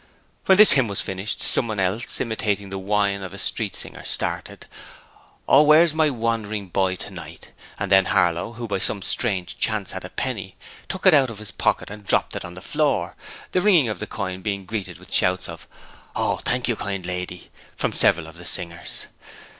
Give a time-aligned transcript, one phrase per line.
[0.47, 4.65] When this hymn was finished, someone else, imitating the whine of a street singer, started,
[5.47, 9.91] 'Oh, where is my wandering boy tonight?' and then Harlow who by some strange chance
[9.91, 10.55] had a penny
[10.89, 13.15] took it out of his pocket and dropped it on the floor,
[13.51, 15.67] the ringing of the coin being greeted with shouts of
[16.15, 19.05] 'Thank you, kind lady,' from several of the singers.